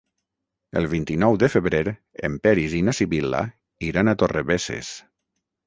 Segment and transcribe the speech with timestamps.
[0.79, 1.81] El vint-i-nou de febrer
[2.29, 3.45] en Peris i na Sibil·la
[3.91, 4.93] iran a Torrebesses.